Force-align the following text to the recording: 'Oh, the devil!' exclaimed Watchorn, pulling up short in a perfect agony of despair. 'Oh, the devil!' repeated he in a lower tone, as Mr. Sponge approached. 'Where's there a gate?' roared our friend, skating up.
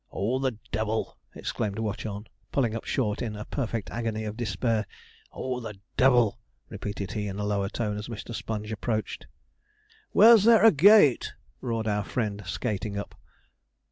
'Oh, 0.11 0.39
the 0.39 0.57
devil!' 0.71 1.15
exclaimed 1.35 1.77
Watchorn, 1.77 2.25
pulling 2.51 2.75
up 2.75 2.85
short 2.85 3.21
in 3.21 3.35
a 3.35 3.45
perfect 3.45 3.91
agony 3.91 4.23
of 4.23 4.35
despair. 4.35 4.87
'Oh, 5.31 5.59
the 5.59 5.79
devil!' 5.95 6.39
repeated 6.69 7.11
he 7.11 7.27
in 7.27 7.37
a 7.37 7.45
lower 7.45 7.69
tone, 7.69 7.97
as 7.99 8.07
Mr. 8.07 8.33
Sponge 8.33 8.71
approached. 8.71 9.27
'Where's 10.11 10.43
there 10.43 10.65
a 10.65 10.71
gate?' 10.71 11.33
roared 11.61 11.87
our 11.87 12.03
friend, 12.03 12.41
skating 12.47 12.97
up. 12.97 13.13